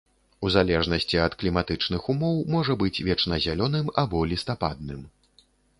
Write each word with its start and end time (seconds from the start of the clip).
У 0.47 0.49
залежнасці 0.53 1.19
ад 1.25 1.35
кліматычных 1.43 2.09
умоў 2.15 2.35
можа 2.57 2.73
быць 2.83 2.93
вечназялёным 3.11 3.95
або 4.05 4.27
лістападным. 4.35 5.01